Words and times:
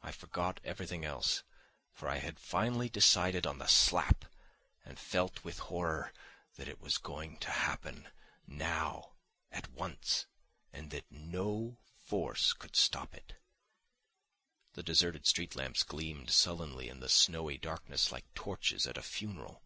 I 0.00 0.10
forgot 0.10 0.58
everything 0.64 1.04
else, 1.04 1.42
for 1.92 2.08
I 2.08 2.16
had 2.16 2.40
finally 2.40 2.88
decided 2.88 3.46
on 3.46 3.58
the 3.58 3.66
slap, 3.66 4.24
and 4.86 4.98
felt 4.98 5.44
with 5.44 5.58
horror 5.58 6.14
that 6.54 6.66
it 6.66 6.80
was 6.80 6.96
going 6.96 7.36
to 7.40 7.50
happen 7.50 8.08
now, 8.46 9.16
at 9.52 9.68
once, 9.70 10.24
and 10.72 10.90
that 10.92 11.12
no 11.12 11.76
force 12.06 12.54
could 12.54 12.74
stop 12.74 13.12
it. 13.14 13.34
The 14.72 14.82
deserted 14.82 15.26
street 15.26 15.54
lamps 15.54 15.82
gleamed 15.82 16.30
sullenly 16.30 16.88
in 16.88 17.00
the 17.00 17.10
snowy 17.10 17.58
darkness 17.58 18.10
like 18.10 18.32
torches 18.34 18.86
at 18.86 18.96
a 18.96 19.02
funeral. 19.02 19.62